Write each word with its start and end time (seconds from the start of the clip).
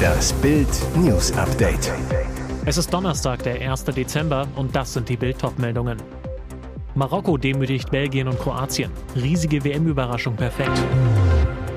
Das 0.00 0.32
Bild 0.34 0.68
News 0.96 1.32
Update. 1.32 1.92
Es 2.64 2.76
ist 2.76 2.92
Donnerstag, 2.92 3.42
der 3.42 3.70
1. 3.70 3.84
Dezember 3.84 4.46
und 4.56 4.74
das 4.74 4.92
sind 4.92 5.08
die 5.08 5.16
Bild 5.16 5.36
meldungen 5.58 5.98
Marokko 6.94 7.36
demütigt 7.36 7.90
Belgien 7.90 8.26
und 8.26 8.38
Kroatien. 8.38 8.90
Riesige 9.14 9.64
WM-Überraschung 9.64 10.34
perfekt. 10.34 10.78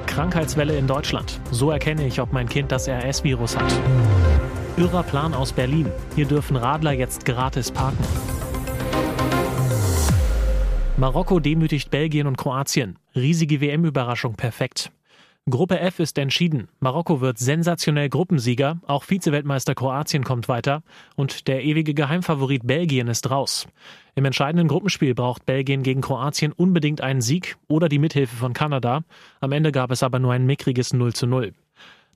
Krankheitswelle 0.08 0.76
in 0.76 0.88
Deutschland. 0.88 1.40
So 1.52 1.70
erkenne 1.70 2.08
ich, 2.08 2.20
ob 2.20 2.34
mein 2.34 2.50
Kind 2.50 2.72
das 2.72 2.88
RS-Virus 2.88 3.58
hat. 3.58 3.72
Irrer 4.76 5.04
Plan 5.04 5.34
aus 5.34 5.54
Berlin. 5.54 5.88
Hier 6.16 6.26
dürfen 6.26 6.56
Radler 6.56 6.94
jetzt 6.94 7.26
gratis 7.26 7.72
parken. 7.72 8.04
Marokko 10.98 11.40
demütigt 11.40 11.92
Belgien 11.92 12.28
und 12.28 12.38
Kroatien. 12.38 12.98
Riesige 13.16 13.62
WM-Überraschung 13.62 14.34
perfekt. 14.36 14.92
Gruppe 15.50 15.78
F 15.78 16.00
ist 16.00 16.18
entschieden. 16.18 16.70
Marokko 16.80 17.20
wird 17.20 17.38
sensationell 17.38 18.08
Gruppensieger, 18.08 18.80
auch 18.88 19.04
Vizeweltmeister 19.10 19.76
Kroatien 19.76 20.24
kommt 20.24 20.48
weiter 20.48 20.84
und 21.18 21.50
der 21.50 21.66
ewige 21.66 21.94
Geheimfavorit 21.94 22.66
Belgien 22.66 23.10
ist 23.10 23.30
raus. 23.30 23.68
Im 24.16 24.24
entscheidenden 24.24 24.70
Gruppenspiel 24.70 25.14
braucht 25.14 25.46
Belgien 25.46 25.84
gegen 25.84 26.00
Kroatien 26.00 26.54
unbedingt 26.54 27.02
einen 27.02 27.20
Sieg 27.20 27.58
oder 27.68 27.90
die 27.90 28.00
Mithilfe 28.00 28.38
von 28.38 28.54
Kanada. 28.54 29.02
Am 29.42 29.52
Ende 29.52 29.74
gab 29.74 29.92
es 29.92 30.02
aber 30.02 30.18
nur 30.18 30.32
ein 30.32 30.46
mickriges 30.46 30.94
0 30.94 31.12
zu 31.12 31.28
0. 31.28 31.54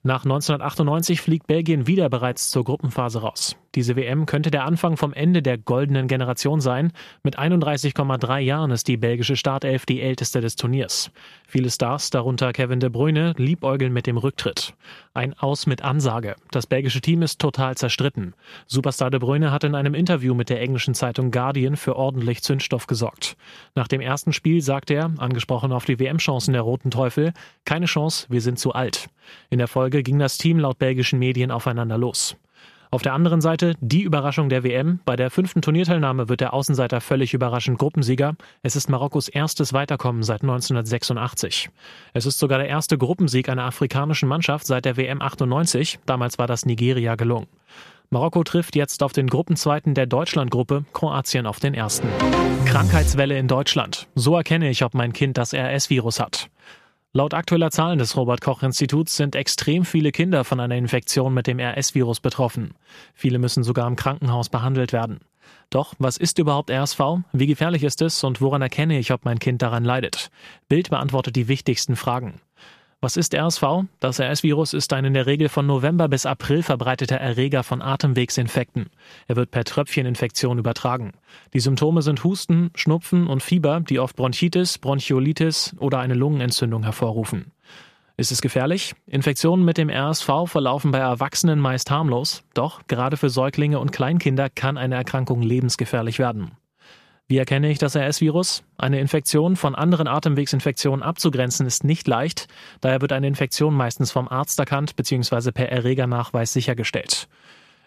Nach 0.03 0.23
1998 0.23 1.19
fliegt 1.19 1.47
Belgien 1.47 1.85
wieder 1.85 2.09
bereits 2.09 2.49
zur 2.49 2.63
Gruppenphase 2.63 3.19
raus. 3.19 3.57
Diese 3.75 3.95
WM 3.95 4.25
könnte 4.25 4.51
der 4.51 4.65
Anfang 4.65 4.97
vom 4.97 5.13
Ende 5.13 5.41
der 5.41 5.57
goldenen 5.57 6.07
Generation 6.07 6.61
sein. 6.61 6.91
Mit 7.23 7.37
31,3 7.37 8.39
Jahren 8.39 8.71
ist 8.71 8.87
die 8.87 8.97
belgische 8.97 9.35
Startelf 9.35 9.85
die 9.85 10.01
älteste 10.01 10.41
des 10.41 10.55
Turniers. 10.55 11.11
Viele 11.47 11.69
Stars, 11.69 12.09
darunter 12.09 12.53
Kevin 12.53 12.79
de 12.79 12.89
Bruyne, 12.89 13.33
liebäugeln 13.37 13.93
mit 13.93 14.07
dem 14.07 14.17
Rücktritt. 14.17 14.73
Ein 15.13 15.33
Aus 15.33 15.65
mit 15.65 15.81
Ansage. 15.83 16.35
Das 16.51 16.67
belgische 16.67 17.01
Team 17.01 17.21
ist 17.21 17.39
total 17.39 17.75
zerstritten. 17.75 18.33
Superstar 18.65 19.11
de 19.11 19.19
Bruyne 19.19 19.51
hat 19.51 19.63
in 19.63 19.75
einem 19.75 19.93
Interview 19.93 20.33
mit 20.33 20.49
der 20.49 20.61
englischen 20.61 20.93
Zeitung 20.93 21.31
Guardian 21.31 21.77
für 21.77 21.95
ordentlich 21.95 22.43
Zündstoff 22.43 22.87
gesorgt. 22.87 23.37
Nach 23.75 23.87
dem 23.87 24.01
ersten 24.01 24.33
Spiel 24.33 24.61
sagt 24.61 24.91
er, 24.91 25.11
angesprochen 25.17 25.71
auf 25.71 25.85
die 25.85 25.99
WM-Chancen 25.99 26.53
der 26.53 26.61
Roten 26.61 26.91
Teufel, 26.91 27.33
keine 27.65 27.85
Chance, 27.85 28.27
wir 28.29 28.41
sind 28.41 28.59
zu 28.59 28.73
alt. 28.73 29.09
In 29.49 29.57
der 29.57 29.67
Folge 29.67 30.03
ging 30.03 30.19
das 30.19 30.37
Team 30.37 30.59
laut 30.59 30.79
belgischen 30.79 31.19
Medien 31.19 31.51
aufeinander 31.51 31.97
los. 31.97 32.35
Auf 32.89 33.01
der 33.01 33.13
anderen 33.13 33.41
Seite 33.41 33.75
die 33.81 34.03
Überraschung 34.03 34.49
der 34.49 34.63
WM. 34.63 34.99
Bei 35.03 35.15
der 35.15 35.29
fünften 35.29 35.61
Turnierteilnahme 35.61 36.29
wird 36.29 36.41
der 36.41 36.53
Außenseiter 36.53 37.01
völlig 37.01 37.33
überraschend 37.33 37.77
Gruppensieger. 37.77 38.35
Es 38.63 38.75
ist 38.75 38.89
Marokkos 38.89 39.27
erstes 39.27 39.73
Weiterkommen 39.73 40.23
seit 40.23 40.41
1986. 40.41 41.69
Es 42.13 42.25
ist 42.25 42.39
sogar 42.39 42.59
der 42.59 42.69
erste 42.69 42.97
Gruppensieg 42.97 43.49
einer 43.49 43.65
afrikanischen 43.65 44.29
Mannschaft 44.29 44.65
seit 44.65 44.85
der 44.85 44.95
WM 44.95 45.21
98. 45.21 45.99
Damals 46.05 46.39
war 46.39 46.47
das 46.47 46.65
Nigeria 46.65 47.15
gelungen. 47.15 47.47
Marokko 48.09 48.45
trifft 48.45 48.77
jetzt 48.77 49.03
auf 49.03 49.11
den 49.11 49.27
Gruppenzweiten 49.27 49.93
der 49.93 50.05
Deutschlandgruppe, 50.05 50.85
Kroatien 50.93 51.45
auf 51.45 51.59
den 51.59 51.73
ersten. 51.73 52.07
Krankheitswelle 52.65 53.37
in 53.37 53.49
Deutschland. 53.49 54.07
So 54.15 54.37
erkenne 54.37 54.69
ich, 54.69 54.85
ob 54.85 54.93
mein 54.93 55.11
Kind 55.11 55.37
das 55.37 55.53
RS-Virus 55.53 56.21
hat. 56.21 56.49
Laut 57.17 57.33
aktueller 57.33 57.71
Zahlen 57.71 57.97
des 57.97 58.15
Robert 58.15 58.41
Koch 58.41 58.61
Instituts 58.61 59.17
sind 59.17 59.35
extrem 59.35 59.85
viele 59.85 60.11
Kinder 60.11 60.43
von 60.43 60.59
einer 60.59 60.75
Infektion 60.75 61.33
mit 61.33 61.47
dem 61.47 61.59
RS-Virus 61.59 62.19
betroffen. 62.19 62.75
Viele 63.15 63.39
müssen 63.39 63.63
sogar 63.63 63.87
im 63.87 63.95
Krankenhaus 63.95 64.49
behandelt 64.49 64.93
werden. 64.93 65.21
Doch 65.71 65.95
was 65.97 66.17
ist 66.17 66.37
überhaupt 66.37 66.69
RSV? 66.69 66.99
Wie 67.33 67.47
gefährlich 67.47 67.83
ist 67.83 68.03
es 68.03 68.23
und 68.23 68.39
woran 68.39 68.61
erkenne 68.61 68.99
ich, 68.99 69.11
ob 69.11 69.25
mein 69.25 69.39
Kind 69.39 69.63
daran 69.63 69.83
leidet? 69.83 70.29
Bild 70.69 70.91
beantwortet 70.91 71.35
die 71.35 71.47
wichtigsten 71.47 71.95
Fragen. 71.95 72.39
Was 72.99 73.15
ist 73.15 73.35
RSV? 73.35 73.83
Das 73.99 74.19
RS-Virus 74.19 74.73
ist 74.73 74.91
ein 74.91 75.05
in 75.05 75.13
der 75.13 75.27
Regel 75.27 75.49
von 75.49 75.67
November 75.67 76.07
bis 76.07 76.25
April 76.25 76.63
verbreiteter 76.63 77.17
Erreger 77.17 77.61
von 77.61 77.83
Atemwegsinfekten. 77.83 78.89
Er 79.27 79.35
wird 79.35 79.51
per 79.51 79.65
Tröpfcheninfektion 79.65 80.57
übertragen. 80.57 81.13
Die 81.53 81.59
Symptome 81.59 82.01
sind 82.01 82.23
Husten, 82.23 82.71
Schnupfen 82.73 83.27
und 83.27 83.43
Fieber, 83.43 83.81
die 83.81 83.99
oft 83.99 84.15
Bronchitis, 84.15 84.79
Bronchiolitis 84.79 85.75
oder 85.77 85.99
eine 85.99 86.15
Lungenentzündung 86.15 86.81
hervorrufen. 86.81 87.51
Ist 88.17 88.31
es 88.31 88.41
gefährlich? 88.41 88.95
Infektionen 89.05 89.63
mit 89.63 89.77
dem 89.77 89.91
RSV 89.91 90.47
verlaufen 90.47 90.89
bei 90.89 90.97
Erwachsenen 90.97 91.59
meist 91.59 91.91
harmlos, 91.91 92.45
doch 92.55 92.81
gerade 92.87 93.15
für 93.15 93.29
Säuglinge 93.29 93.77
und 93.77 93.91
Kleinkinder 93.91 94.49
kann 94.49 94.75
eine 94.75 94.95
Erkrankung 94.95 95.43
lebensgefährlich 95.43 96.17
werden. 96.17 96.57
Wie 97.29 97.37
erkenne 97.37 97.69
ich 97.69 97.77
das 97.77 97.97
RS-Virus? 97.97 98.63
Eine 98.77 99.01
Infektion 99.01 99.57
von 99.57 99.75
anderen 99.75 100.07
Atemwegsinfektionen 100.07 101.03
abzugrenzen 101.03 101.67
ist 101.67 101.83
nicht 101.83 102.07
leicht. 102.07 102.47
Daher 102.79 103.01
wird 103.01 103.11
eine 103.11 103.27
Infektion 103.27 103.73
meistens 103.73 104.11
vom 104.11 104.29
Arzt 104.29 104.57
erkannt 104.59 104.95
bzw. 104.95 105.51
per 105.51 105.69
Erregernachweis 105.69 106.53
sichergestellt. 106.53 107.27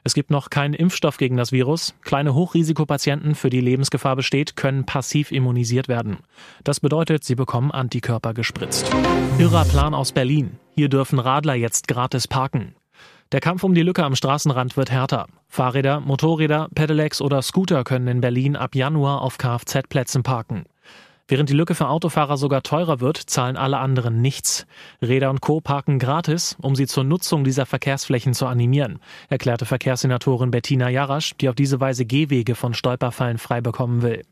Es 0.04 0.12
gibt 0.12 0.30
noch 0.30 0.50
keinen 0.50 0.74
Impfstoff 0.74 1.16
gegen 1.16 1.38
das 1.38 1.52
Virus. 1.52 1.94
Kleine 2.02 2.34
Hochrisikopatienten, 2.34 3.34
für 3.34 3.48
die 3.48 3.62
Lebensgefahr 3.62 4.14
besteht, 4.14 4.56
können 4.56 4.84
passiv 4.84 5.32
immunisiert 5.32 5.88
werden. 5.88 6.18
Das 6.62 6.80
bedeutet, 6.80 7.24
sie 7.24 7.34
bekommen 7.34 7.70
Antikörper 7.70 8.34
gespritzt. 8.34 8.90
Irrer 9.38 9.64
Plan 9.64 9.94
aus 9.94 10.12
Berlin. 10.12 10.58
Hier 10.74 10.90
dürfen 10.90 11.18
Radler 11.18 11.54
jetzt 11.54 11.88
gratis 11.88 12.28
parken. 12.28 12.74
Der 13.32 13.40
Kampf 13.40 13.62
um 13.62 13.74
die 13.74 13.82
Lücke 13.82 14.02
am 14.02 14.16
Straßenrand 14.16 14.76
wird 14.76 14.90
härter. 14.90 15.28
Fahrräder, 15.46 16.00
Motorräder, 16.00 16.68
Pedelecs 16.74 17.22
oder 17.22 17.42
Scooter 17.42 17.84
können 17.84 18.08
in 18.08 18.20
Berlin 18.20 18.56
ab 18.56 18.74
Januar 18.74 19.22
auf 19.22 19.38
Kfz-Plätzen 19.38 20.24
parken. 20.24 20.64
Während 21.28 21.48
die 21.48 21.54
Lücke 21.54 21.76
für 21.76 21.86
Autofahrer 21.86 22.36
sogar 22.36 22.64
teurer 22.64 22.98
wird, 22.98 23.16
zahlen 23.16 23.56
alle 23.56 23.78
anderen 23.78 24.20
nichts. 24.20 24.66
Räder 25.00 25.30
und 25.30 25.40
Co. 25.40 25.60
parken 25.60 26.00
gratis, 26.00 26.56
um 26.60 26.74
sie 26.74 26.88
zur 26.88 27.04
Nutzung 27.04 27.44
dieser 27.44 27.66
Verkehrsflächen 27.66 28.34
zu 28.34 28.46
animieren, 28.46 28.98
erklärte 29.28 29.64
Verkehrssenatorin 29.64 30.50
Bettina 30.50 30.88
Jarasch, 30.88 31.36
die 31.40 31.48
auf 31.48 31.54
diese 31.54 31.78
Weise 31.78 32.06
Gehwege 32.06 32.56
von 32.56 32.74
Stolperfallen 32.74 33.38
frei 33.38 33.60
bekommen 33.60 34.02
will. 34.02 34.22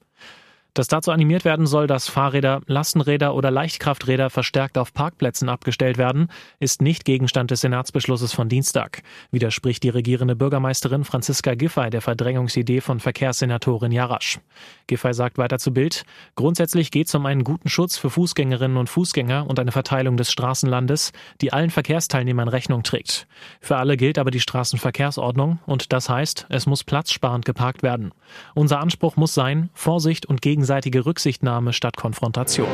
Dass 0.75 0.87
dazu 0.87 1.11
animiert 1.11 1.45
werden 1.45 1.67
soll, 1.67 1.89
dass 1.89 2.09
Fahrräder, 2.09 2.61
Lastenräder 2.67 3.35
oder 3.35 3.51
Leichtkrafträder 3.51 4.31
verstärkt 4.31 4.79
auf 4.79 4.95
Parkplätzen 4.95 5.49
abgestellt 5.49 5.99
werden, 5.99 6.29
ist 6.61 6.83
nicht 6.83 7.05
Gegenstand 7.05 7.51
des 7.51 7.63
Senatsbeschlusses 7.63 8.33
von 8.33 8.49
Dienstag, 8.49 9.03
widerspricht 9.33 9.83
die 9.83 9.89
regierende 9.89 10.37
Bürgermeisterin 10.37 11.05
Franziska 11.05 11.55
Giffey 11.55 11.91
der 11.91 12.01
Verdrängungsidee 12.01 12.81
von 12.81 13.01
Verkehrssenatorin 13.01 13.91
Jarasch. 13.91 14.39
Giffey 14.87 15.13
sagt 15.15 15.37
weiter 15.37 15.59
zu 15.59 15.73
Bild, 15.73 16.05
grundsätzlich 16.37 16.93
geht 16.93 17.09
es 17.09 17.15
um 17.15 17.27
einen 17.27 17.43
guten 17.43 17.69
Schutz 17.69 17.97
für 17.97 18.11
Fußgängerinnen 18.11 18.77
und 18.77 18.89
Fußgänger 18.89 19.49
und 19.49 19.59
eine 19.59 19.73
Verteilung 19.73 20.17
des 20.17 20.31
Straßenlandes, 20.31 21.13
die 21.41 21.53
allen 21.53 21.71
Verkehrsteilnehmern 21.71 22.49
Rechnung 22.49 22.85
trägt. 22.85 23.27
Für 23.61 23.79
alle 23.79 23.97
gilt 23.97 24.19
aber 24.19 24.31
die 24.31 24.41
Straßenverkehrsordnung 24.41 25.59
und 25.67 25.93
das 25.93 26.09
heißt, 26.09 26.47
es 26.51 26.67
muss 26.67 26.85
platzsparend 26.85 27.45
geparkt 27.45 27.83
werden. 27.83 28.13
Unser 28.55 28.79
Anspruch 28.79 29.17
muss 29.17 29.35
sein, 29.35 29.71
Vorsicht 29.75 30.27
und 30.27 30.41
gegenseitige 30.41 30.58
gegenseitige 30.59 31.07
Rücksichtnahme 31.07 31.73
statt 31.73 31.97
Konfrontation. 31.97 32.67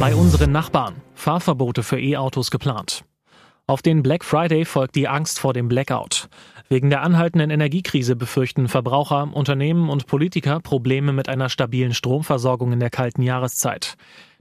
Bei 0.00 0.12
unseren 0.12 0.50
Nachbarn 0.50 0.96
Fahrverbote 1.14 1.84
für 1.84 2.00
E-Autos 2.00 2.50
geplant. 2.50 3.04
Auf 3.68 3.80
den 3.80 4.02
Black 4.02 4.24
Friday 4.24 4.64
folgt 4.64 4.96
die 4.96 5.06
Angst 5.06 5.38
vor 5.38 5.52
dem 5.52 5.68
Blackout. 5.68 6.28
Wegen 6.68 6.90
der 6.90 7.02
anhaltenden 7.02 7.50
Energiekrise 7.50 8.16
befürchten 8.16 8.66
Verbraucher, 8.66 9.30
Unternehmen 9.32 9.88
und 9.88 10.08
Politiker 10.08 10.58
Probleme 10.58 11.12
mit 11.12 11.28
einer 11.28 11.48
stabilen 11.48 11.94
Stromversorgung 11.94 12.72
in 12.72 12.80
der 12.80 12.90
kalten 12.90 13.22
Jahreszeit. 13.22 13.94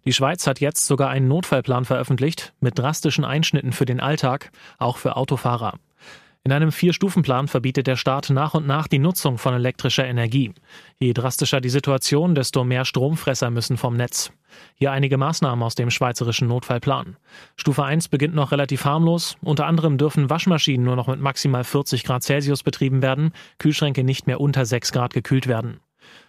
Die 0.03 0.13
Schweiz 0.13 0.47
hat 0.47 0.59
jetzt 0.59 0.87
sogar 0.87 1.11
einen 1.11 1.27
Notfallplan 1.27 1.85
veröffentlicht 1.85 2.53
mit 2.59 2.79
drastischen 2.79 3.25
Einschnitten 3.25 3.73
für 3.73 3.85
den 3.85 3.99
Alltag, 3.99 4.49
auch 4.79 4.97
für 4.97 5.17
Autofahrer. 5.17 5.73
In 6.47 6.53
einem 6.53 6.71
Vier-Stufen-Plan 6.71 7.49
verbietet 7.49 7.87
der 7.87 7.97
Staat 7.97 8.29
nach 8.29 8.53
und 8.53 8.65
nach 8.65 8.87
die 8.87 8.99
Nutzung 8.99 9.37
von 9.37 9.53
elektrischer 9.53 10.05
Energie. 10.05 10.53
Je 10.97 11.11
drastischer 11.11 11.59
die 11.59 11.67
Situation, 11.67 12.35
desto 12.35 12.63
mehr 12.63 12.85
Stromfresser 12.85 13.49
müssen 13.49 13.75
vom 13.75 13.97
Netz. 13.97 14.31
Hier 14.75 14.93
einige 14.93 15.17
Maßnahmen 15.17 15.61
aus 15.61 15.75
dem 15.75 15.91
schweizerischen 15.91 16.47
Notfallplan. 16.47 17.17
Stufe 17.57 17.83
1 17.83 18.07
beginnt 18.07 18.33
noch 18.33 18.53
relativ 18.53 18.85
harmlos. 18.85 19.35
Unter 19.41 19.65
anderem 19.65 19.97
dürfen 19.97 20.29
Waschmaschinen 20.29 20.85
nur 20.85 20.95
noch 20.95 21.07
mit 21.07 21.19
maximal 21.19 21.65
40 21.65 22.05
Grad 22.05 22.23
Celsius 22.23 22.63
betrieben 22.63 23.01
werden, 23.01 23.33
Kühlschränke 23.57 24.05
nicht 24.05 24.25
mehr 24.25 24.39
unter 24.39 24.63
6 24.63 24.93
Grad 24.93 25.13
gekühlt 25.13 25.47
werden. 25.47 25.81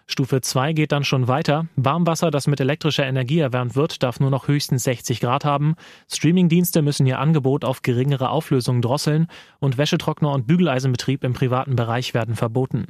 Stufe 0.07 0.41
2 0.41 0.73
geht 0.73 0.93
dann 0.93 1.05
schon 1.05 1.29
weiter. 1.29 1.67
Warmwasser, 1.77 2.31
das 2.31 2.47
mit 2.47 2.61
elektrischer 2.61 3.05
Energie 3.07 3.41
erwärmt 3.41 3.77
wird, 3.77 4.03
darf 4.03 4.21
nur 4.21 4.31
noch 4.31 4.49
höchstens 4.49 4.85
60 4.85 5.21
Grad 5.21 5.45
haben. 5.45 5.77
Streamingdienste 6.11 6.81
müssen 6.81 7.07
ihr 7.07 7.19
Angebot 7.19 7.65
auf 7.65 7.83
geringere 7.83 8.31
Auflösung 8.31 8.81
drosseln 8.81 9.27
und 9.59 9.77
Wäschetrockner 9.77 10.33
und 10.33 10.47
Bügeleisenbetrieb 10.47 11.25
im 11.25 11.35
privaten 11.35 11.77
Bereich 11.77 12.15
werden 12.15 12.37
verboten. 12.37 12.87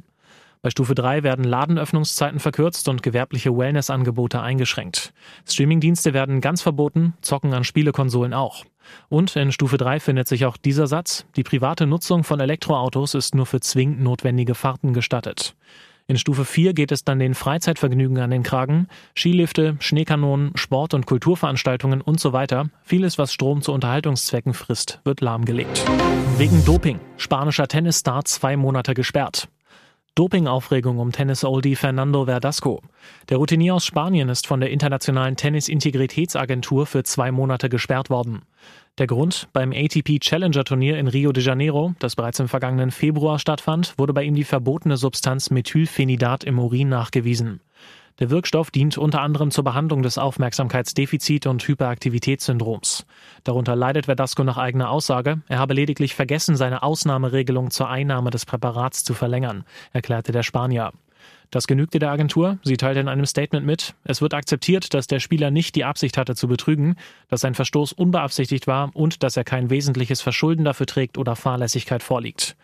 Bei 0.61 0.69
Stufe 0.69 0.93
3 0.93 1.23
werden 1.23 1.45
Ladenöffnungszeiten 1.45 2.39
verkürzt 2.39 2.89
und 2.89 3.01
gewerbliche 3.01 3.57
Wellnessangebote 3.57 4.41
eingeschränkt. 4.41 5.13
Streamingdienste 5.47 6.13
werden 6.13 6.41
ganz 6.41 6.61
verboten, 6.61 7.13
Zocken 7.21 7.53
an 7.53 7.63
Spielekonsolen 7.63 8.33
auch. 8.33 8.65
Und 9.07 9.37
in 9.37 9.53
Stufe 9.53 9.77
3 9.77 10.01
findet 10.01 10.27
sich 10.27 10.45
auch 10.45 10.57
dieser 10.57 10.87
Satz, 10.87 11.25
die 11.37 11.43
private 11.43 11.87
Nutzung 11.87 12.25
von 12.25 12.41
Elektroautos 12.41 13.13
ist 13.13 13.35
nur 13.35 13.45
für 13.45 13.61
zwingend 13.61 14.01
notwendige 14.01 14.53
Fahrten 14.53 14.93
gestattet. 14.93 15.55
In 16.09 16.17
Stufe 16.17 16.43
4 16.43 16.73
geht 16.73 16.91
es 16.91 17.03
dann 17.03 17.19
den 17.19 17.35
Freizeitvergnügen 17.35 18.17
an 18.17 18.31
den 18.31 18.41
Kragen. 18.41 18.87
Skilifte, 19.15 19.75
Schneekanonen, 19.79 20.53
Sport- 20.55 20.95
und 20.95 21.05
Kulturveranstaltungen 21.05 22.01
und 22.01 22.19
so 22.19 22.33
weiter. 22.33 22.71
Vieles, 22.81 23.19
was 23.19 23.31
Strom 23.31 23.61
zu 23.61 23.71
Unterhaltungszwecken 23.73 24.55
frisst, 24.55 25.01
wird 25.03 25.21
lahmgelegt. 25.21 25.85
Wegen 26.39 26.65
Doping. 26.65 26.99
Spanischer 27.17 27.67
Tennisstar 27.67 28.25
zwei 28.25 28.57
Monate 28.57 28.95
gesperrt. 28.95 29.49
Dopingaufregung 30.15 30.97
um 30.97 31.11
Tennis-Oldie 31.11 31.75
Fernando 31.75 32.25
Verdasco. 32.25 32.81
Der 33.29 33.37
Routinier 33.37 33.75
aus 33.75 33.85
Spanien 33.85 34.29
ist 34.29 34.47
von 34.47 34.61
der 34.61 34.71
Internationalen 34.71 35.35
Tennis-Integritätsagentur 35.35 36.87
für 36.87 37.03
zwei 37.03 37.31
Monate 37.31 37.69
gesperrt 37.69 38.09
worden. 38.09 38.41
Der 38.99 39.07
Grund? 39.07 39.47
Beim 39.53 39.71
ATP 39.71 40.19
Challenger 40.19 40.65
Turnier 40.65 40.99
in 40.99 41.07
Rio 41.07 41.31
de 41.31 41.41
Janeiro, 41.41 41.93
das 41.99 42.17
bereits 42.17 42.41
im 42.41 42.49
vergangenen 42.49 42.91
Februar 42.91 43.39
stattfand, 43.39 43.93
wurde 43.97 44.11
bei 44.11 44.23
ihm 44.23 44.35
die 44.35 44.43
verbotene 44.43 44.97
Substanz 44.97 45.51
Methylphenidat 45.51 46.43
im 46.43 46.59
Urin 46.59 46.89
nachgewiesen. 46.89 47.61
Der 48.19 48.29
Wirkstoff 48.29 48.71
dient 48.71 48.97
unter 48.97 49.21
anderem 49.21 49.51
zur 49.51 49.63
Behandlung 49.63 50.03
des 50.03 50.17
Aufmerksamkeitsdefizit- 50.17 51.47
und 51.47 51.65
Hyperaktivitätssyndroms. 51.65 53.05
Darunter 53.45 53.77
leidet 53.77 54.07
Verdasco 54.07 54.43
nach 54.43 54.57
eigener 54.57 54.89
Aussage, 54.89 55.43
er 55.47 55.59
habe 55.59 55.75
lediglich 55.75 56.13
vergessen, 56.13 56.57
seine 56.57 56.83
Ausnahmeregelung 56.83 57.71
zur 57.71 57.87
Einnahme 57.87 58.31
des 58.31 58.45
Präparats 58.45 59.05
zu 59.05 59.13
verlängern, 59.13 59.63
erklärte 59.93 60.33
der 60.33 60.43
Spanier. 60.43 60.91
Das 61.51 61.65
genügte 61.65 61.97
der 61.97 62.11
Agentur. 62.11 62.59
Sie 62.63 62.77
teilte 62.77 62.99
in 62.99 63.07
einem 63.07 63.25
Statement 63.25 63.65
mit, 63.65 63.95
es 64.03 64.21
wird 64.21 64.33
akzeptiert, 64.33 64.93
dass 64.93 65.07
der 65.07 65.19
Spieler 65.19 65.49
nicht 65.49 65.75
die 65.75 65.83
Absicht 65.83 66.17
hatte 66.17 66.35
zu 66.35 66.47
betrügen, 66.47 66.95
dass 67.27 67.41
sein 67.41 67.55
Verstoß 67.55 67.93
unbeabsichtigt 67.93 68.67
war 68.67 68.95
und 68.95 69.23
dass 69.23 69.35
er 69.35 69.43
kein 69.43 69.69
wesentliches 69.69 70.21
Verschulden 70.21 70.63
dafür 70.63 70.85
trägt 70.85 71.17
oder 71.17 71.35
Fahrlässigkeit 71.35 72.03
vorliegt. 72.03 72.55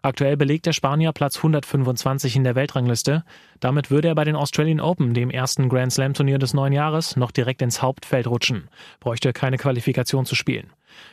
Aktuell 0.00 0.36
belegt 0.36 0.66
der 0.66 0.72
Spanier 0.72 1.12
Platz 1.12 1.38
125 1.38 2.36
in 2.36 2.44
der 2.44 2.54
Weltrangliste. 2.54 3.24
Damit 3.58 3.90
würde 3.90 4.08
er 4.08 4.14
bei 4.14 4.24
den 4.24 4.36
Australian 4.36 4.80
Open, 4.80 5.12
dem 5.12 5.30
ersten 5.30 5.68
Grand 5.68 5.92
Slam 5.92 6.14
Turnier 6.14 6.38
des 6.38 6.54
neuen 6.54 6.72
Jahres, 6.72 7.16
noch 7.16 7.32
direkt 7.32 7.62
ins 7.62 7.82
Hauptfeld 7.82 8.28
rutschen. 8.28 8.68
Bräuchte 9.00 9.32
keine 9.32 9.56
Qualifikation 9.56 10.24
zu 10.24 10.36
spielen. 10.36 10.70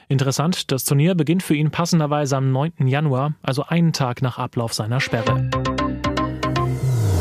Interessant, 0.07 0.72
das 0.72 0.83
Turnier 0.83 1.16
beginnt 1.16 1.42
für 1.42 1.56
ihn 1.56 1.72
passenderweise 1.72 2.38
am 2.38 2.51
9. 2.51 2.88
Januar, 2.88 3.33
also 3.42 3.63
einen 3.63 3.92
Tag 3.92 4.22
nach 4.22 4.38
Ablauf 4.38 4.74
seiner 4.74 5.01
Sperre. 5.01 5.50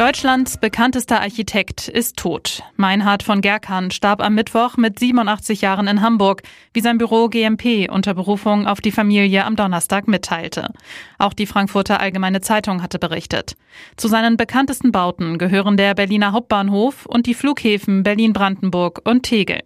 Deutschlands 0.00 0.56
bekanntester 0.56 1.20
Architekt 1.20 1.86
ist 1.86 2.16
tot. 2.16 2.62
Meinhard 2.76 3.22
von 3.22 3.42
Gerkan 3.42 3.90
starb 3.90 4.22
am 4.22 4.34
Mittwoch 4.34 4.78
mit 4.78 4.98
87 4.98 5.60
Jahren 5.60 5.86
in 5.88 6.00
Hamburg, 6.00 6.40
wie 6.72 6.80
sein 6.80 6.96
Büro 6.96 7.28
GMP 7.28 7.86
unter 7.90 8.14
Berufung 8.14 8.66
auf 8.66 8.80
die 8.80 8.92
Familie 8.92 9.44
am 9.44 9.56
Donnerstag 9.56 10.08
mitteilte. 10.08 10.72
Auch 11.18 11.34
die 11.34 11.44
Frankfurter 11.44 12.00
Allgemeine 12.00 12.40
Zeitung 12.40 12.82
hatte 12.82 12.98
berichtet. 12.98 13.58
Zu 13.98 14.08
seinen 14.08 14.38
bekanntesten 14.38 14.90
Bauten 14.90 15.36
gehören 15.36 15.76
der 15.76 15.94
Berliner 15.94 16.32
Hauptbahnhof 16.32 17.04
und 17.04 17.26
die 17.26 17.34
Flughäfen 17.34 18.02
Berlin-Brandenburg 18.02 19.02
und 19.04 19.24
Tegel. 19.24 19.60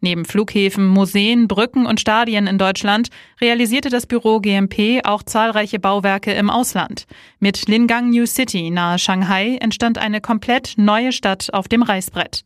Neben 0.00 0.24
Flughäfen, 0.24 0.86
Museen, 0.86 1.48
Brücken 1.48 1.86
und 1.86 2.00
Stadien 2.00 2.46
in 2.46 2.58
Deutschland 2.58 3.08
realisierte 3.40 3.88
das 3.88 4.06
Büro 4.06 4.40
GMP 4.40 5.00
auch 5.04 5.22
zahlreiche 5.22 5.78
Bauwerke 5.78 6.32
im 6.32 6.50
Ausland. 6.50 7.06
Mit 7.38 7.68
Lingang 7.68 8.10
New 8.10 8.26
City 8.26 8.70
nahe 8.70 8.98
Shanghai 8.98 9.56
entstand 9.60 9.79
eine 9.98 10.20
komplett 10.20 10.74
neue 10.76 11.12
Stadt 11.12 11.52
auf 11.52 11.68
dem 11.68 11.82
Reißbrett. 11.82 12.44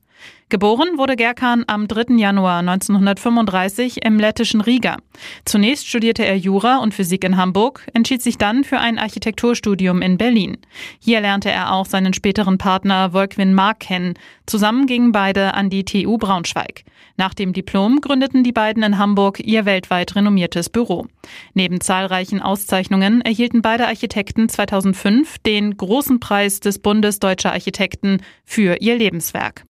Geboren 0.55 0.99
wurde 0.99 1.17
Gerkan 1.17 1.65
am 1.67 1.89
3. 1.89 2.15
Januar 2.17 2.61
1935 2.61 4.05
im 4.05 4.21
lettischen 4.21 4.61
Riga. 4.61 4.99
Zunächst 5.45 5.89
studierte 5.89 6.25
er 6.25 6.37
Jura 6.37 6.77
und 6.77 6.95
Physik 6.95 7.25
in 7.25 7.37
Hamburg, 7.37 7.85
entschied 7.93 8.23
sich 8.23 8.39
dann 8.39 8.63
für 8.63 8.79
ein 8.79 9.01
Architekturstudium 9.01 10.01
in 10.01 10.17
Berlin. 10.17 10.59
Hier 11.01 11.21
lernte 11.21 11.51
er 11.51 11.73
auch 11.73 11.87
seinen 11.87 12.13
späteren 12.13 12.57
Partner 12.59 13.13
Wolkwin 13.13 13.53
Mark 13.53 13.81
kennen. 13.81 14.15
Zusammen 14.47 14.87
gingen 14.87 15.11
beide 15.11 15.55
an 15.55 15.71
die 15.71 15.85
TU 15.85 16.19
Braunschweig. 16.19 16.85
Nach 17.17 17.35
dem 17.35 17.53
Diplom 17.53 18.01
gründeten 18.01 18.45
die 18.45 18.53
beiden 18.53 18.85
in 18.85 18.99
Hamburg 18.99 19.41
ihr 19.41 19.65
weltweit 19.65 20.15
renommiertes 20.15 20.69
Büro. 20.69 21.07
Neben 21.55 21.81
zahlreichen 21.81 22.41
Auszeichnungen 22.41 23.23
erhielten 23.23 23.61
beide 23.61 23.89
Architekten 23.89 24.49
2005 24.49 25.39
den 25.39 25.77
Großen 25.77 26.21
Preis 26.21 26.61
des 26.61 26.79
Bundes 26.79 27.19
Deutscher 27.19 27.51
Architekten 27.51 28.23
für 28.45 28.77
ihr 28.81 28.97
Lebenswerk. 28.97 29.65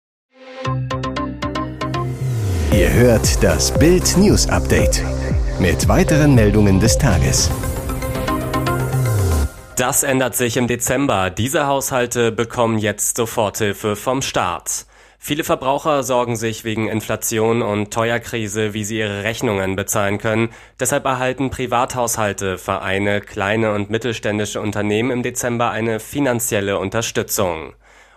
Ihr 2.73 2.93
hört 2.93 3.43
das 3.43 3.73
Bild 3.79 4.17
News 4.17 4.49
Update 4.49 5.03
mit 5.61 5.89
weiteren 5.89 6.35
Meldungen 6.35 6.81
des 6.81 6.99
Tages. 6.99 7.51
Das 9.77 10.03
ändert 10.03 10.35
sich 10.35 10.57
im 10.57 10.67
Dezember. 10.67 11.31
Diese 11.31 11.67
Haushalte 11.67 12.33
bekommen 12.33 12.79
jetzt 12.79 13.17
Soforthilfe 13.17 13.97
vom 13.97 14.23
Staat. 14.23 14.87
Viele 15.19 15.45
Verbraucher 15.45 16.03
sorgen 16.03 16.37
sich 16.37 16.65
wegen 16.65 16.89
Inflation 16.89 17.63
und 17.63 17.93
Teuerkrise, 17.93 18.75
wie 18.75 18.85
sie 18.85 18.99
ihre 18.99 19.23
Rechnungen 19.25 19.77
bezahlen 19.77 20.19
können. 20.19 20.51
Deshalb 20.79 21.07
erhalten 21.07 21.51
Privathaushalte, 21.51 22.59
Vereine, 22.59 23.21
kleine 23.21 23.73
und 23.73 23.89
mittelständische 23.89 24.61
Unternehmen 24.61 25.11
im 25.11 25.23
Dezember 25.23 25.71
eine 25.71 26.01
finanzielle 26.01 26.79
Unterstützung. 26.79 27.73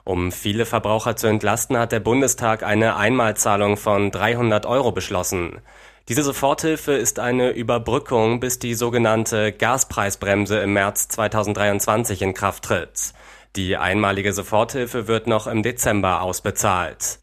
Um 0.07 0.31
viele 0.31 0.65
Verbraucher 0.65 1.17
zu 1.17 1.27
entlasten, 1.27 1.77
hat 1.77 1.91
der 1.91 1.99
Bundestag 1.99 2.63
eine 2.63 2.95
Einmalzahlung 2.95 3.75
von 3.75 4.09
300 4.09 4.65
Euro 4.65 4.93
beschlossen. 4.93 5.59
Diese 6.07 6.23
Soforthilfe 6.23 6.93
ist 6.93 7.19
eine 7.19 7.49
Überbrückung, 7.49 8.39
bis 8.39 8.57
die 8.57 8.73
sogenannte 8.73 9.51
Gaspreisbremse 9.51 10.59
im 10.59 10.71
März 10.71 11.09
2023 11.09 12.21
in 12.21 12.33
Kraft 12.33 12.63
tritt. 12.63 13.11
Die 13.57 13.75
einmalige 13.75 14.31
Soforthilfe 14.31 15.09
wird 15.09 15.27
noch 15.27 15.45
im 15.45 15.61
Dezember 15.61 16.21
ausbezahlt. 16.21 17.19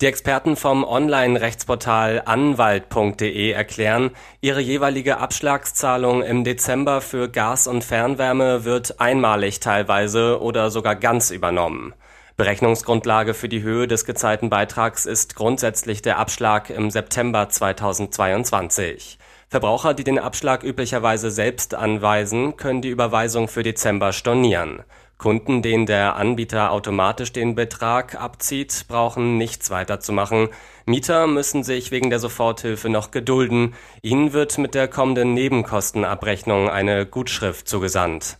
Die 0.00 0.06
Experten 0.06 0.54
vom 0.54 0.84
Online-Rechtsportal 0.84 2.22
anwalt.de 2.24 3.50
erklären, 3.50 4.12
ihre 4.40 4.60
jeweilige 4.60 5.18
Abschlagszahlung 5.18 6.22
im 6.22 6.44
Dezember 6.44 7.00
für 7.00 7.28
Gas 7.28 7.66
und 7.66 7.82
Fernwärme 7.82 8.64
wird 8.64 9.00
einmalig 9.00 9.58
teilweise 9.58 10.40
oder 10.40 10.70
sogar 10.70 10.94
ganz 10.94 11.32
übernommen. 11.32 11.94
Berechnungsgrundlage 12.38 13.34
für 13.34 13.48
die 13.48 13.62
Höhe 13.62 13.88
des 13.88 14.04
gezahlten 14.04 14.48
Beitrags 14.48 15.06
ist 15.06 15.34
grundsätzlich 15.34 16.02
der 16.02 16.18
Abschlag 16.18 16.70
im 16.70 16.88
September 16.88 17.48
2022. 17.48 19.18
Verbraucher, 19.48 19.92
die 19.92 20.04
den 20.04 20.20
Abschlag 20.20 20.62
üblicherweise 20.62 21.32
selbst 21.32 21.74
anweisen, 21.74 22.56
können 22.56 22.80
die 22.80 22.90
Überweisung 22.90 23.48
für 23.48 23.64
Dezember 23.64 24.12
stornieren. 24.12 24.84
Kunden, 25.18 25.62
denen 25.62 25.86
der 25.86 26.14
Anbieter 26.14 26.70
automatisch 26.70 27.32
den 27.32 27.56
Betrag 27.56 28.14
abzieht, 28.14 28.84
brauchen 28.86 29.36
nichts 29.36 29.72
weiter 29.72 29.98
zu 29.98 30.12
machen. 30.12 30.48
Mieter 30.86 31.26
müssen 31.26 31.64
sich 31.64 31.90
wegen 31.90 32.08
der 32.08 32.20
Soforthilfe 32.20 32.88
noch 32.88 33.10
gedulden. 33.10 33.74
Ihnen 34.00 34.32
wird 34.32 34.58
mit 34.58 34.76
der 34.76 34.86
kommenden 34.86 35.34
Nebenkostenabrechnung 35.34 36.70
eine 36.70 37.04
Gutschrift 37.04 37.68
zugesandt. 37.68 38.38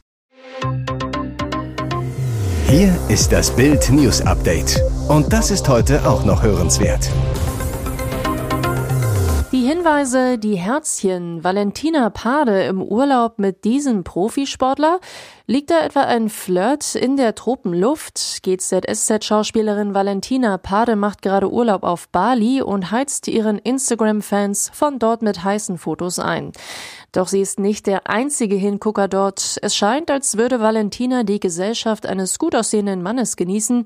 Hier 2.71 2.95
ist 3.09 3.33
das 3.33 3.51
Bild 3.57 3.89
News 3.89 4.21
Update. 4.21 4.83
Und 5.09 5.33
das 5.33 5.51
ist 5.51 5.67
heute 5.71 6.07
auch 6.07 6.27
noch 6.27 6.43
hörenswert. 6.43 7.09
Die 9.53 9.63
Hinweise, 9.67 10.37
die 10.37 10.57
Herzchen, 10.57 11.43
Valentina 11.43 12.11
Pade 12.11 12.65
im 12.65 12.83
Urlaub 12.83 13.39
mit 13.39 13.65
diesem 13.65 14.05
Profisportler, 14.05 15.01
Liegt 15.51 15.71
da 15.71 15.81
etwa 15.81 16.03
ein 16.03 16.29
Flirt 16.29 16.95
in 16.95 17.17
der 17.17 17.35
Tropenluft? 17.35 18.43
GZSZ-Schauspielerin 18.43 19.95
Valentina 19.95 20.59
Pade 20.59 20.95
macht 20.95 21.23
gerade 21.23 21.51
Urlaub 21.51 21.85
auf 21.85 22.11
Bali 22.11 22.61
und 22.61 22.91
heizt 22.91 23.29
ihren 23.29 23.57
Instagram-Fans 23.57 24.71
von 24.75 24.99
dort 24.99 25.23
mit 25.23 25.43
heißen 25.43 25.79
Fotos 25.79 26.19
ein. 26.19 26.53
Doch 27.13 27.29
sie 27.29 27.41
ist 27.41 27.59
nicht 27.59 27.87
der 27.87 28.09
einzige 28.09 28.57
Hingucker 28.57 29.09
dort. 29.09 29.57
Es 29.63 29.75
scheint, 29.75 30.11
als 30.11 30.37
würde 30.37 30.61
Valentina 30.61 31.23
die 31.23 31.41
Gesellschaft 31.41 32.07
eines 32.07 32.39
gut 32.39 32.55
aussehenden 32.55 33.03
Mannes 33.03 33.37
genießen. 33.37 33.85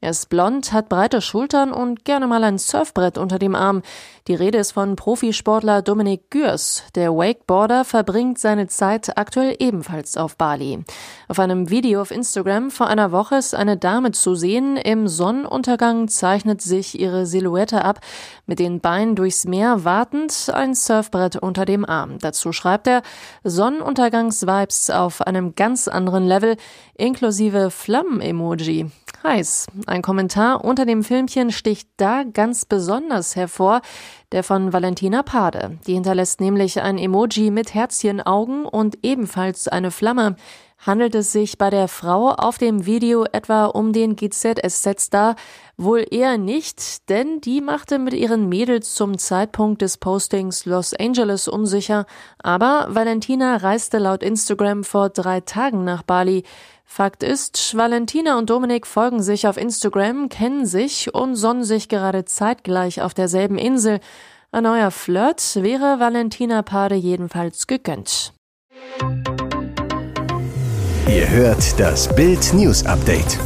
Er 0.00 0.10
ist 0.10 0.28
blond, 0.28 0.72
hat 0.72 0.88
breite 0.88 1.20
Schultern 1.22 1.72
und 1.72 2.04
gerne 2.04 2.26
mal 2.26 2.44
ein 2.44 2.58
Surfbrett 2.58 3.16
unter 3.16 3.38
dem 3.38 3.54
Arm. 3.54 3.82
Die 4.26 4.34
Rede 4.34 4.58
ist 4.58 4.72
von 4.72 4.96
Profisportler 4.96 5.82
Dominik 5.82 6.30
Gürs. 6.30 6.82
Der 6.94 7.14
Wakeboarder 7.14 7.84
verbringt 7.84 8.38
seine 8.38 8.66
Zeit 8.66 9.16
aktuell 9.16 9.56
ebenfalls 9.58 10.16
auf 10.16 10.36
Bali. 10.36 10.84
Auf 11.28 11.38
einem 11.38 11.70
Video 11.70 12.02
auf 12.02 12.10
Instagram 12.10 12.70
vor 12.70 12.88
einer 12.88 13.12
Woche 13.12 13.36
ist 13.36 13.54
eine 13.54 13.76
Dame 13.76 14.10
zu 14.10 14.34
sehen. 14.34 14.76
Im 14.76 15.08
Sonnenuntergang 15.08 16.08
zeichnet 16.08 16.60
sich 16.60 16.98
ihre 17.00 17.24
Silhouette 17.24 17.84
ab, 17.84 18.00
mit 18.46 18.58
den 18.58 18.80
Beinen 18.80 19.14
durchs 19.14 19.46
Meer 19.46 19.84
wartend, 19.84 20.50
ein 20.52 20.74
Surfbrett 20.74 21.36
unter 21.36 21.64
dem 21.64 21.84
Arm. 21.84 22.18
Dazu 22.18 22.52
schreibt 22.64 22.86
er 22.86 23.02
Sonnenuntergangsvibes 23.42 24.88
auf 24.88 25.20
einem 25.20 25.54
ganz 25.54 25.86
anderen 25.86 26.26
Level, 26.26 26.56
inklusive 26.96 27.70
Flammen-Emoji. 27.70 28.90
heiß. 29.22 29.66
Ein 29.86 30.00
Kommentar 30.00 30.64
unter 30.64 30.86
dem 30.86 31.02
Filmchen 31.02 31.50
sticht 31.50 31.88
da 31.98 32.24
ganz 32.24 32.64
besonders 32.64 33.36
hervor, 33.36 33.82
der 34.32 34.42
von 34.42 34.72
Valentina 34.72 35.22
Pade. 35.22 35.78
Die 35.86 35.92
hinterlässt 35.92 36.40
nämlich 36.40 36.80
ein 36.80 36.96
Emoji 36.96 37.50
mit 37.50 37.74
Herzchenaugen 37.74 38.64
und 38.64 38.96
ebenfalls 39.02 39.68
eine 39.68 39.90
Flamme. 39.90 40.36
Handelt 40.86 41.14
es 41.14 41.32
sich 41.32 41.56
bei 41.56 41.70
der 41.70 41.88
Frau 41.88 42.28
auf 42.28 42.58
dem 42.58 42.84
Video 42.84 43.24
etwa 43.24 43.64
um 43.64 43.94
den 43.94 44.16
GZSZ-Star? 44.16 45.34
Wohl 45.78 46.04
eher 46.10 46.36
nicht, 46.36 47.08
denn 47.08 47.40
die 47.40 47.62
machte 47.62 47.98
mit 47.98 48.12
ihren 48.12 48.50
Mädels 48.50 48.94
zum 48.94 49.16
Zeitpunkt 49.16 49.80
des 49.80 49.96
Postings 49.96 50.66
Los 50.66 50.92
Angeles 50.92 51.48
unsicher. 51.48 52.04
Aber 52.42 52.88
Valentina 52.90 53.56
reiste 53.56 53.96
laut 53.98 54.22
Instagram 54.22 54.84
vor 54.84 55.08
drei 55.08 55.40
Tagen 55.40 55.84
nach 55.84 56.02
Bali. 56.02 56.42
Fakt 56.84 57.22
ist, 57.22 57.74
Valentina 57.74 58.36
und 58.36 58.50
Dominik 58.50 58.86
folgen 58.86 59.22
sich 59.22 59.48
auf 59.48 59.56
Instagram, 59.56 60.28
kennen 60.28 60.66
sich 60.66 61.14
und 61.14 61.34
sonnen 61.34 61.64
sich 61.64 61.88
gerade 61.88 62.26
zeitgleich 62.26 63.00
auf 63.00 63.14
derselben 63.14 63.56
Insel. 63.56 64.00
Ein 64.52 64.64
neuer 64.64 64.90
Flirt 64.90 65.56
wäre 65.56 65.98
Valentina 65.98 66.60
Pade 66.60 66.94
jedenfalls 66.94 67.66
gegönnt. 67.66 68.34
Ihr 71.08 71.28
hört 71.30 71.78
das 71.78 72.12
Bild 72.14 72.54
News 72.54 72.86
Update. 72.86 73.38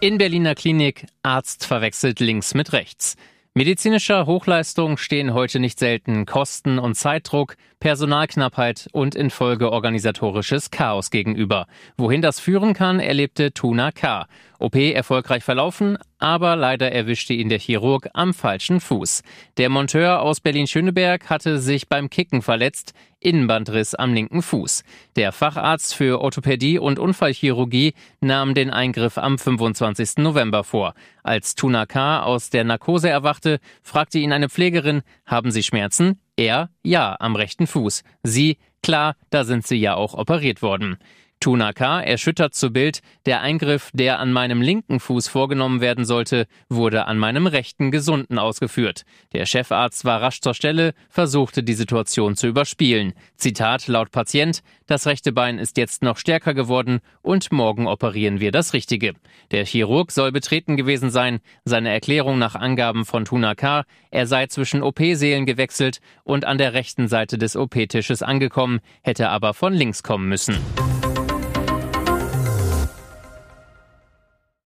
In 0.00 0.18
Berliner 0.18 0.54
Klinik 0.54 1.06
Arzt 1.22 1.64
verwechselt 1.64 2.20
links 2.20 2.52
mit 2.52 2.74
rechts. 2.74 3.16
Medizinischer 3.54 4.26
Hochleistung 4.26 4.98
stehen 4.98 5.32
heute 5.32 5.60
nicht 5.60 5.78
selten 5.78 6.26
Kosten 6.26 6.78
und 6.78 6.94
Zeitdruck, 6.94 7.56
Personalknappheit 7.84 8.88
und 8.92 9.14
infolge 9.14 9.70
organisatorisches 9.70 10.70
Chaos 10.70 11.10
gegenüber. 11.10 11.66
Wohin 11.98 12.22
das 12.22 12.40
führen 12.40 12.72
kann, 12.72 12.98
erlebte 12.98 13.52
Tuna 13.52 13.92
K. 13.92 14.26
OP 14.58 14.74
erfolgreich 14.74 15.44
verlaufen, 15.44 15.98
aber 16.18 16.56
leider 16.56 16.92
erwischte 16.92 17.34
ihn 17.34 17.50
der 17.50 17.58
Chirurg 17.58 18.08
am 18.14 18.32
falschen 18.32 18.80
Fuß. 18.80 19.22
Der 19.58 19.68
Monteur 19.68 20.22
aus 20.22 20.40
Berlin-Schöneberg 20.40 21.28
hatte 21.28 21.58
sich 21.58 21.86
beim 21.86 22.08
Kicken 22.08 22.40
verletzt, 22.40 22.94
Innenbandriss 23.20 23.94
am 23.94 24.14
linken 24.14 24.40
Fuß. 24.40 24.82
Der 25.16 25.32
Facharzt 25.32 25.94
für 25.94 26.22
Orthopädie 26.22 26.78
und 26.78 26.98
Unfallchirurgie 26.98 27.92
nahm 28.22 28.54
den 28.54 28.70
Eingriff 28.70 29.18
am 29.18 29.38
25. 29.38 30.22
November 30.22 30.64
vor. 30.64 30.94
Als 31.22 31.54
Tuna 31.54 31.84
K. 31.84 32.22
aus 32.22 32.48
der 32.48 32.64
Narkose 32.64 33.10
erwachte, 33.10 33.58
fragte 33.82 34.18
ihn 34.18 34.32
eine 34.32 34.48
Pflegerin, 34.48 35.02
haben 35.26 35.50
Sie 35.50 35.62
Schmerzen? 35.62 36.18
Er, 36.36 36.70
ja, 36.82 37.16
am 37.20 37.36
rechten 37.36 37.66
Fuß. 37.66 38.02
Sie, 38.22 38.58
klar, 38.82 39.16
da 39.30 39.44
sind 39.44 39.66
Sie 39.66 39.76
ja 39.76 39.94
auch 39.94 40.14
operiert 40.14 40.62
worden. 40.62 40.98
Tunaka 41.44 42.00
erschüttert 42.00 42.54
zu 42.54 42.70
Bild, 42.70 43.00
der 43.26 43.42
Eingriff, 43.42 43.90
der 43.92 44.18
an 44.18 44.32
meinem 44.32 44.62
linken 44.62 44.98
Fuß 44.98 45.28
vorgenommen 45.28 45.82
werden 45.82 46.06
sollte, 46.06 46.46
wurde 46.70 47.04
an 47.04 47.18
meinem 47.18 47.46
rechten 47.46 47.90
gesunden 47.90 48.38
ausgeführt. 48.38 49.04
Der 49.34 49.44
Chefarzt 49.44 50.06
war 50.06 50.22
rasch 50.22 50.40
zur 50.40 50.54
Stelle, 50.54 50.94
versuchte 51.10 51.62
die 51.62 51.74
Situation 51.74 52.34
zu 52.34 52.46
überspielen. 52.46 53.12
Zitat 53.36 53.88
laut 53.88 54.10
Patient, 54.10 54.62
das 54.86 55.06
rechte 55.06 55.32
Bein 55.32 55.58
ist 55.58 55.76
jetzt 55.76 56.02
noch 56.02 56.16
stärker 56.16 56.54
geworden 56.54 57.00
und 57.20 57.52
morgen 57.52 57.88
operieren 57.88 58.40
wir 58.40 58.50
das 58.50 58.72
Richtige. 58.72 59.12
Der 59.50 59.66
Chirurg 59.66 60.12
soll 60.12 60.32
betreten 60.32 60.78
gewesen 60.78 61.10
sein. 61.10 61.40
Seine 61.66 61.90
Erklärung 61.90 62.38
nach 62.38 62.54
Angaben 62.54 63.04
von 63.04 63.26
Tunaka, 63.26 63.84
er 64.10 64.26
sei 64.26 64.46
zwischen 64.46 64.82
OP-Seelen 64.82 65.44
gewechselt 65.44 66.00
und 66.22 66.46
an 66.46 66.56
der 66.56 66.72
rechten 66.72 67.06
Seite 67.06 67.36
des 67.36 67.54
OP-Tisches 67.54 68.22
angekommen, 68.22 68.80
hätte 69.02 69.28
aber 69.28 69.52
von 69.52 69.74
links 69.74 70.02
kommen 70.02 70.26
müssen. 70.26 70.56